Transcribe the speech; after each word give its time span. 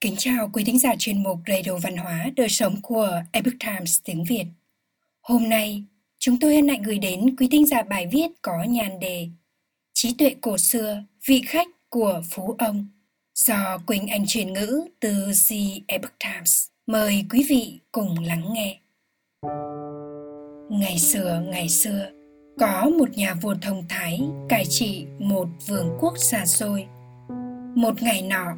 Kính 0.00 0.14
chào 0.18 0.50
quý 0.52 0.64
thính 0.64 0.78
giả 0.78 0.94
chuyên 0.98 1.22
mục 1.22 1.38
Radio 1.46 1.78
Văn 1.82 1.96
hóa 1.96 2.30
Đời 2.36 2.48
Sống 2.48 2.76
của 2.82 3.22
Epoch 3.32 3.54
Times 3.60 4.00
tiếng 4.04 4.24
Việt. 4.24 4.44
Hôm 5.20 5.48
nay, 5.48 5.84
chúng 6.18 6.38
tôi 6.40 6.54
hân 6.54 6.68
hạnh 6.68 6.82
gửi 6.82 6.98
đến 6.98 7.36
quý 7.36 7.48
thính 7.50 7.66
giả 7.66 7.82
bài 7.82 8.06
viết 8.12 8.26
có 8.42 8.64
nhan 8.68 9.00
đề 9.00 9.28
Trí 9.94 10.14
tuệ 10.18 10.34
cổ 10.40 10.58
xưa, 10.58 11.02
vị 11.26 11.42
khách 11.46 11.68
của 11.88 12.22
Phú 12.30 12.54
Ông 12.58 12.86
do 13.34 13.78
Quỳnh 13.86 14.06
Anh 14.06 14.26
truyền 14.26 14.52
ngữ 14.52 14.84
từ 15.00 15.32
The 15.50 15.56
Epoch 15.86 16.18
Times. 16.24 16.66
Mời 16.86 17.24
quý 17.30 17.46
vị 17.48 17.80
cùng 17.92 18.18
lắng 18.18 18.52
nghe. 18.52 18.78
Ngày 20.70 20.98
xưa, 20.98 21.42
ngày 21.50 21.68
xưa, 21.68 22.10
có 22.60 22.90
một 22.98 23.16
nhà 23.16 23.34
vua 23.34 23.54
thông 23.62 23.84
thái 23.88 24.20
cai 24.48 24.64
trị 24.68 25.06
một 25.18 25.48
vương 25.66 25.96
quốc 26.00 26.14
xa 26.18 26.46
xôi. 26.46 26.86
Một 27.74 28.02
ngày 28.02 28.22
nọ, 28.22 28.56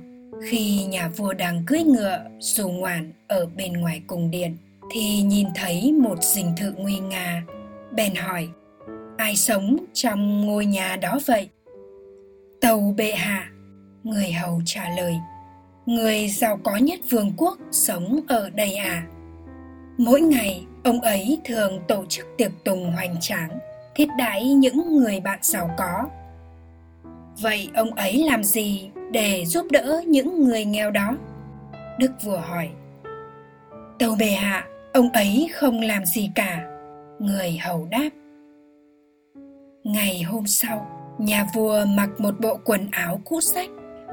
khi 0.48 0.84
nhà 0.84 1.08
vua 1.08 1.32
đang 1.32 1.62
cưỡi 1.66 1.82
ngựa, 1.82 2.24
dù 2.38 2.68
ngoạn 2.68 3.12
ở 3.28 3.46
bên 3.56 3.72
ngoài 3.72 4.02
cung 4.06 4.30
điện, 4.30 4.56
thì 4.90 5.22
nhìn 5.22 5.46
thấy 5.54 5.92
một 5.92 6.22
dinh 6.22 6.52
thự 6.56 6.72
nguy 6.76 6.98
nga. 6.98 7.42
Bèn 7.92 8.14
hỏi, 8.14 8.48
ai 9.16 9.36
sống 9.36 9.76
trong 9.92 10.46
ngôi 10.46 10.66
nhà 10.66 10.96
đó 10.96 11.18
vậy? 11.26 11.48
Tàu 12.60 12.94
bệ 12.96 13.12
hạ, 13.12 13.50
người 14.04 14.32
hầu 14.32 14.62
trả 14.64 14.88
lời, 14.96 15.16
người 15.86 16.28
giàu 16.28 16.58
có 16.64 16.76
nhất 16.76 17.00
vương 17.10 17.32
quốc 17.36 17.58
sống 17.70 18.20
ở 18.28 18.50
đây 18.50 18.76
à? 18.76 19.06
Mỗi 19.98 20.20
ngày, 20.20 20.64
ông 20.84 21.00
ấy 21.00 21.38
thường 21.44 21.80
tổ 21.88 22.04
chức 22.08 22.26
tiệc 22.38 22.52
tùng 22.64 22.92
hoành 22.92 23.16
tráng, 23.20 23.58
thiết 23.94 24.08
đãi 24.18 24.54
những 24.54 24.96
người 24.96 25.20
bạn 25.20 25.38
giàu 25.42 25.70
có. 25.78 26.08
Vậy 27.40 27.68
ông 27.74 27.94
ấy 27.94 28.24
làm 28.24 28.44
gì? 28.44 28.90
Để 29.10 29.44
giúp 29.46 29.66
đỡ 29.70 30.02
những 30.06 30.44
người 30.44 30.64
nghèo 30.64 30.90
đó. 30.90 31.16
Đức 31.98 32.10
vua 32.22 32.36
hỏi, 32.36 32.68
tâu 33.98 34.16
bề 34.18 34.26
hạ 34.26 34.66
ông 34.92 35.10
ấy 35.12 35.50
không 35.54 35.80
làm 35.80 36.04
gì 36.04 36.30
cả. 36.34 36.66
Người 37.18 37.58
hầu 37.62 37.88
đáp, 37.90 38.10
ngày 39.84 40.22
hôm 40.22 40.46
sau, 40.46 40.86
nhà 41.18 41.46
vua 41.54 41.84
mặc 41.84 42.08
một 42.18 42.34
bộ 42.40 42.58
quần 42.64 42.88
áo 42.90 43.20
cũ 43.24 43.40
sách 43.40 43.70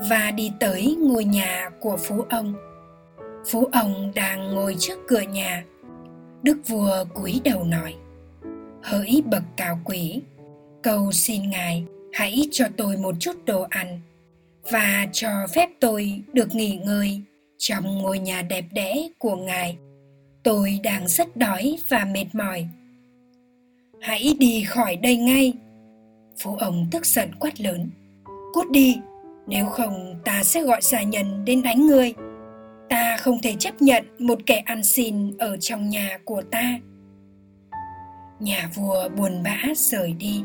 và 0.10 0.32
đi 0.32 0.52
tới 0.60 0.98
ngôi 1.00 1.26
nhà 1.26 1.70
của 1.80 1.98
phú 1.98 2.26
ông. 2.30 2.54
Phú 3.52 3.66
ông 3.72 4.12
đang 4.16 4.56
ngồi 4.56 4.76
trước 4.80 5.00
cửa 5.08 5.22
nhà. 5.22 5.64
Đức 6.44 6.58
vua 6.68 7.06
cúi 7.14 7.42
đầu 7.44 7.64
nói, 7.64 7.96
hỡi 8.84 9.24
bậc 9.26 9.44
cao 9.58 9.80
quý, 9.86 10.22
cầu 10.84 11.12
xin 11.12 11.50
ngài 11.50 11.86
hãy 12.14 12.48
cho 12.52 12.66
tôi 12.78 12.98
một 12.98 13.16
chút 13.20 13.46
đồ 13.46 13.66
ăn 13.70 14.00
và 14.72 15.08
cho 15.12 15.30
phép 15.56 15.70
tôi 15.80 16.24
được 16.34 16.56
nghỉ 16.56 16.80
ngơi 16.86 17.22
trong 17.58 17.98
ngôi 18.02 18.20
nhà 18.20 18.42
đẹp 18.42 18.66
đẽ 18.72 19.08
của 19.18 19.36
ngài. 19.36 19.78
Tôi 20.44 20.80
đang 20.84 21.08
rất 21.08 21.38
đói 21.38 21.78
và 21.90 22.06
mệt 22.06 22.26
mỏi. 22.34 22.68
Hãy 24.02 24.36
đi 24.40 24.64
khỏi 24.64 24.96
đây 24.96 25.18
ngay. 25.18 25.54
Phú 26.40 26.56
ông 26.56 26.88
tức 26.92 27.06
giận 27.06 27.30
quát 27.40 27.62
lớn. 27.62 27.90
Cút 28.54 28.72
đi, 28.72 28.98
nếu 29.48 29.66
không 29.66 30.16
ta 30.26 30.44
sẽ 30.44 30.62
gọi 30.62 30.82
gia 30.82 31.04
nhân 31.04 31.46
đến 31.46 31.64
đánh 31.64 31.88
ngươi. 31.88 32.14
Ta 32.90 33.18
không 33.18 33.42
thể 33.42 33.56
chấp 33.60 33.82
nhận 33.82 34.06
một 34.20 34.40
kẻ 34.46 34.58
ăn 34.58 34.84
xin 34.84 35.38
ở 35.38 35.58
trong 35.58 35.90
nhà 35.90 36.18
của 36.26 36.42
ta. 36.52 36.80
Nhà 38.40 38.70
vua 38.76 39.10
buồn 39.10 39.44
bã 39.44 39.58
rời 39.76 40.14
đi. 40.14 40.44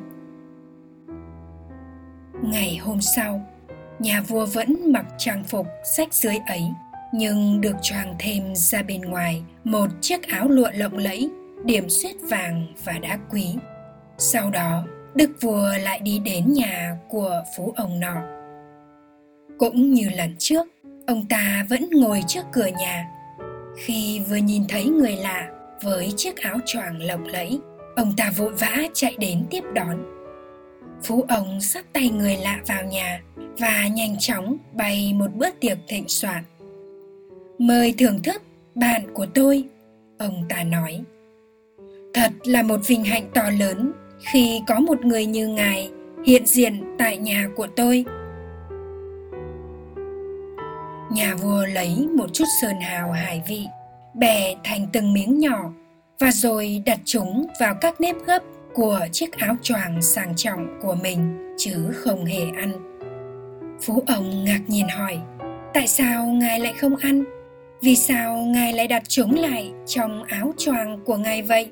Ngày 2.42 2.76
hôm 2.76 3.00
sau 3.00 3.46
nhà 4.02 4.22
vua 4.28 4.46
vẫn 4.46 4.92
mặc 4.92 5.06
trang 5.18 5.44
phục 5.44 5.66
sách 5.84 6.14
dưới 6.14 6.36
ấy, 6.46 6.62
nhưng 7.12 7.60
được 7.60 7.76
choàng 7.82 8.14
thêm 8.18 8.54
ra 8.54 8.82
bên 8.82 9.00
ngoài 9.00 9.42
một 9.64 9.86
chiếc 10.00 10.28
áo 10.28 10.48
lụa 10.48 10.70
lộng 10.74 10.98
lẫy, 10.98 11.30
điểm 11.64 11.88
xuyết 11.88 12.16
vàng 12.30 12.66
và 12.84 12.92
đá 12.92 13.18
quý. 13.30 13.46
Sau 14.18 14.50
đó, 14.50 14.84
đức 15.14 15.30
vua 15.40 15.68
lại 15.82 16.00
đi 16.02 16.18
đến 16.18 16.52
nhà 16.52 16.96
của 17.08 17.42
phú 17.56 17.72
ông 17.76 18.00
nọ. 18.00 18.16
Cũng 19.58 19.92
như 19.92 20.10
lần 20.16 20.34
trước, 20.38 20.66
ông 21.06 21.26
ta 21.28 21.66
vẫn 21.70 21.88
ngồi 21.92 22.22
trước 22.26 22.44
cửa 22.52 22.68
nhà. 22.78 23.08
Khi 23.76 24.20
vừa 24.28 24.36
nhìn 24.36 24.64
thấy 24.68 24.84
người 24.84 25.16
lạ 25.16 25.48
với 25.82 26.12
chiếc 26.16 26.36
áo 26.36 26.58
choàng 26.66 27.02
lộng 27.02 27.26
lẫy, 27.26 27.58
ông 27.96 28.12
ta 28.16 28.32
vội 28.36 28.52
vã 28.52 28.76
chạy 28.94 29.16
đến 29.18 29.44
tiếp 29.50 29.64
đón 29.74 30.21
phú 31.02 31.24
ông 31.28 31.60
sắp 31.60 31.84
tay 31.92 32.10
người 32.10 32.36
lạ 32.36 32.60
vào 32.66 32.84
nhà 32.84 33.22
và 33.58 33.88
nhanh 33.94 34.16
chóng 34.18 34.56
bày 34.72 35.14
một 35.14 35.34
bữa 35.34 35.50
tiệc 35.60 35.78
thịnh 35.88 36.08
soạn. 36.08 36.44
Mời 37.58 37.94
thưởng 37.98 38.22
thức, 38.22 38.42
bạn 38.74 39.14
của 39.14 39.26
tôi, 39.34 39.64
ông 40.18 40.44
ta 40.48 40.64
nói. 40.64 41.00
Thật 42.14 42.32
là 42.44 42.62
một 42.62 42.80
vinh 42.86 43.04
hạnh 43.04 43.30
to 43.34 43.50
lớn 43.58 43.92
khi 44.32 44.62
có 44.66 44.80
một 44.80 45.04
người 45.04 45.26
như 45.26 45.48
ngài 45.48 45.90
hiện 46.26 46.46
diện 46.46 46.82
tại 46.98 47.18
nhà 47.18 47.48
của 47.56 47.66
tôi. 47.66 48.04
Nhà 51.10 51.34
vua 51.34 51.66
lấy 51.66 52.08
một 52.16 52.32
chút 52.32 52.44
sơn 52.62 52.80
hào 52.80 53.12
hải 53.12 53.42
vị, 53.48 53.66
bè 54.14 54.54
thành 54.64 54.86
từng 54.92 55.12
miếng 55.12 55.38
nhỏ 55.38 55.72
và 56.20 56.30
rồi 56.30 56.82
đặt 56.86 57.00
chúng 57.04 57.46
vào 57.60 57.74
các 57.80 58.00
nếp 58.00 58.16
gấp 58.26 58.42
của 58.74 59.00
chiếc 59.12 59.32
áo 59.32 59.56
choàng 59.62 60.02
sang 60.02 60.36
trọng 60.36 60.78
của 60.82 60.94
mình 61.02 61.54
chứ 61.58 61.90
không 61.94 62.24
hề 62.24 62.50
ăn. 62.56 62.72
Phú 63.80 64.02
ông 64.06 64.44
ngạc 64.44 64.60
nhiên 64.66 64.88
hỏi, 64.88 65.18
tại 65.74 65.86
sao 65.86 66.26
ngài 66.26 66.60
lại 66.60 66.72
không 66.80 66.96
ăn? 66.96 67.24
Vì 67.82 67.96
sao 67.96 68.36
ngài 68.36 68.72
lại 68.72 68.88
đặt 68.88 69.02
chúng 69.08 69.34
lại 69.34 69.72
trong 69.86 70.24
áo 70.24 70.52
choàng 70.58 71.04
của 71.04 71.16
ngài 71.16 71.42
vậy? 71.42 71.70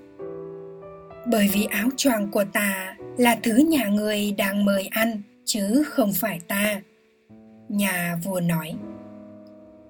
Bởi 1.27 1.49
vì 1.53 1.65
áo 1.65 1.89
choàng 1.97 2.31
của 2.31 2.45
ta 2.53 2.97
là 3.17 3.39
thứ 3.43 3.57
nhà 3.57 3.89
người 3.89 4.35
đang 4.39 4.65
mời 4.65 4.89
ăn, 4.91 5.23
chứ 5.45 5.83
không 5.87 6.13
phải 6.13 6.41
ta, 6.49 6.81
nhà 7.69 8.17
vua 8.25 8.41
nói. 8.41 8.75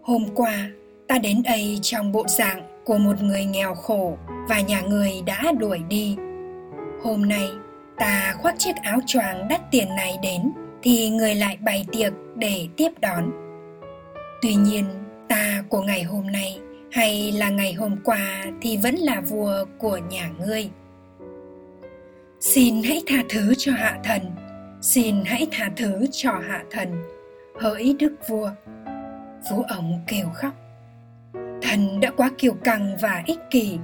Hôm 0.03 0.25
qua, 0.35 0.71
ta 1.09 1.19
đến 1.19 1.43
đây 1.43 1.79
trong 1.83 2.13
bộ 2.13 2.25
dạng 2.29 2.83
của 2.85 2.99
một 2.99 3.23
người 3.23 3.45
nghèo 3.45 3.75
khổ 3.75 4.17
và 4.49 4.61
nhà 4.61 4.81
người 4.81 5.23
đã 5.27 5.53
đuổi 5.59 5.79
đi 5.89 6.17
hôm 7.03 7.29
nay, 7.29 7.51
ta 7.97 8.35
khoác 8.39 8.55
chiếc 8.59 8.77
áo 8.83 8.99
choàng 9.07 9.49
đắt 9.49 9.61
tiền 9.71 9.89
này 9.97 10.19
đến, 10.23 10.53
thì 10.83 11.11
người 11.11 11.35
lại 11.35 11.59
bày 11.61 11.87
tiệc 11.93 12.13
để 12.37 12.69
tiếp 12.77 12.91
đón. 13.01 13.31
Tuy 14.43 14.55
nhiên, 14.55 14.85
ta 15.29 15.65
của 15.69 15.83
ngày 15.83 16.03
hôm 16.03 16.27
nay, 16.27 16.59
hay 16.93 17.33
là 17.33 17.51
ngày 17.51 17.73
hôm 17.73 17.97
qua 18.05 18.45
thì 18.61 18.77
vẫn 18.77 18.95
là 18.95 19.21
vua 19.21 19.65
của 19.79 19.97
nhà 19.97 20.31
ngươi. 20.39 20.71
Xin 22.41 22.83
hãy 22.83 23.03
tha 23.07 23.23
thứ 23.29 23.55
cho 23.59 23.73
hạ 23.73 23.99
thần, 24.05 24.23
xin 24.81 25.25
hãy 25.25 25.47
tha 25.53 25.71
thứ 25.77 26.07
cho 26.13 26.33
hạ 26.49 26.65
thần, 26.71 26.89
hỡi 27.61 27.97
đức 27.99 28.13
vua. 28.29 28.51
Phú 29.51 29.65
ổng 29.77 30.01
kêu 30.07 30.27
khóc. 30.35 30.53
Thần 31.63 32.01
đã 32.01 32.11
quá 32.17 32.31
kiêu 32.39 32.53
căng 32.65 32.97
và 33.01 33.23
ích 33.27 33.41
kỷ, 33.51 33.79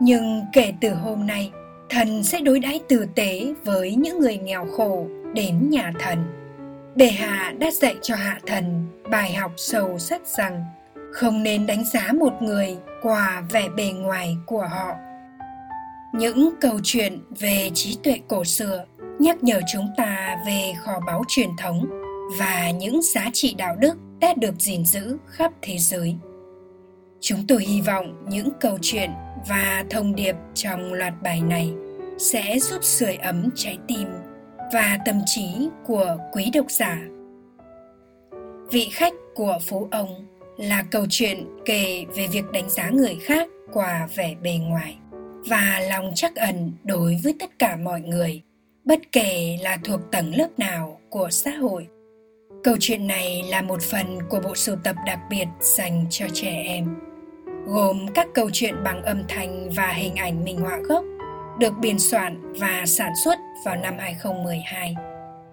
nhưng 0.00 0.42
kể 0.52 0.72
từ 0.80 0.94
hôm 0.94 1.26
nay 1.26 1.50
thần 1.90 2.22
sẽ 2.22 2.40
đối 2.40 2.60
đãi 2.60 2.80
tử 2.88 3.06
tế 3.14 3.54
với 3.64 3.94
những 3.94 4.18
người 4.18 4.38
nghèo 4.38 4.66
khổ 4.76 5.06
đến 5.34 5.70
nhà 5.70 5.92
thần. 6.00 6.18
Bệ 6.94 7.06
hạ 7.06 7.54
đã 7.58 7.70
dạy 7.70 7.96
cho 8.02 8.14
hạ 8.14 8.40
thần 8.46 8.86
bài 9.10 9.32
học 9.32 9.52
sâu 9.56 9.98
sắc 9.98 10.26
rằng 10.26 10.64
không 11.12 11.42
nên 11.42 11.66
đánh 11.66 11.84
giá 11.84 12.12
một 12.20 12.42
người 12.42 12.76
qua 13.02 13.42
vẻ 13.50 13.68
bề 13.76 13.92
ngoài 13.92 14.36
của 14.46 14.66
họ. 14.70 14.94
Những 16.14 16.50
câu 16.60 16.80
chuyện 16.82 17.18
về 17.38 17.70
trí 17.74 17.98
tuệ 18.02 18.18
cổ 18.28 18.44
xưa 18.44 18.84
nhắc 19.18 19.44
nhở 19.44 19.60
chúng 19.72 19.88
ta 19.96 20.36
về 20.46 20.72
kho 20.84 21.00
báu 21.06 21.22
truyền 21.28 21.50
thống 21.58 21.86
và 22.38 22.70
những 22.70 23.00
giá 23.02 23.30
trị 23.32 23.54
đạo 23.58 23.76
đức 23.80 23.96
đã 24.20 24.34
được 24.36 24.54
gìn 24.58 24.84
giữ 24.84 25.16
khắp 25.26 25.52
thế 25.62 25.78
giới. 25.78 26.16
Chúng 27.20 27.46
tôi 27.48 27.64
hy 27.64 27.80
vọng 27.80 28.24
những 28.28 28.48
câu 28.60 28.78
chuyện 28.82 29.10
và 29.48 29.84
thông 29.90 30.14
điệp 30.14 30.36
trong 30.54 30.92
loạt 30.92 31.12
bài 31.22 31.40
này 31.40 31.72
sẽ 32.18 32.58
giúp 32.58 32.84
sưởi 32.84 33.14
ấm 33.14 33.48
trái 33.54 33.78
tim 33.88 34.08
và 34.72 34.98
tâm 35.06 35.20
trí 35.26 35.68
của 35.86 36.16
quý 36.32 36.50
độc 36.54 36.66
giả. 36.68 36.98
Vị 38.70 38.88
khách 38.92 39.12
của 39.34 39.58
phú 39.66 39.88
ông 39.90 40.26
là 40.56 40.84
câu 40.90 41.06
chuyện 41.10 41.46
kể 41.64 42.04
về 42.16 42.26
việc 42.32 42.44
đánh 42.52 42.70
giá 42.70 42.90
người 42.90 43.18
khác 43.22 43.48
qua 43.72 44.08
vẻ 44.16 44.34
bề 44.42 44.52
ngoài 44.52 44.96
và 45.48 45.80
lòng 45.88 46.12
trắc 46.14 46.36
ẩn 46.36 46.72
đối 46.84 47.20
với 47.24 47.34
tất 47.40 47.58
cả 47.58 47.76
mọi 47.76 48.00
người, 48.00 48.42
bất 48.84 49.12
kể 49.12 49.58
là 49.62 49.78
thuộc 49.84 50.00
tầng 50.12 50.34
lớp 50.36 50.48
nào 50.58 51.00
của 51.10 51.28
xã 51.30 51.50
hội. 51.50 51.86
Câu 52.64 52.76
chuyện 52.80 53.06
này 53.06 53.42
là 53.50 53.62
một 53.62 53.82
phần 53.82 54.18
của 54.30 54.40
bộ 54.40 54.54
sưu 54.54 54.76
tập 54.84 54.96
đặc 55.06 55.18
biệt 55.30 55.46
dành 55.60 56.06
cho 56.10 56.26
trẻ 56.32 56.62
em 56.66 57.09
gồm 57.70 58.06
các 58.14 58.28
câu 58.34 58.50
chuyện 58.52 58.74
bằng 58.84 59.02
âm 59.02 59.22
thanh 59.28 59.70
và 59.76 59.88
hình 59.88 60.14
ảnh 60.14 60.44
minh 60.44 60.58
họa 60.58 60.78
gốc, 60.78 61.04
được 61.58 61.72
biên 61.80 61.98
soạn 61.98 62.52
và 62.60 62.82
sản 62.86 63.12
xuất 63.24 63.38
vào 63.64 63.76
năm 63.76 63.94
2012. 63.98 64.94